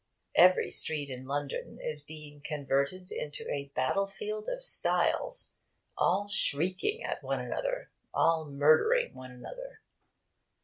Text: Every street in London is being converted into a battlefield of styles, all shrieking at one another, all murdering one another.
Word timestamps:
Every 0.33 0.71
street 0.71 1.11
in 1.11 1.27
London 1.27 1.77
is 1.79 2.03
being 2.03 2.41
converted 2.43 3.11
into 3.11 3.47
a 3.51 3.71
battlefield 3.75 4.49
of 4.49 4.63
styles, 4.63 5.53
all 5.95 6.27
shrieking 6.27 7.03
at 7.03 7.21
one 7.21 7.39
another, 7.39 7.91
all 8.11 8.45
murdering 8.45 9.13
one 9.13 9.29
another. 9.29 9.81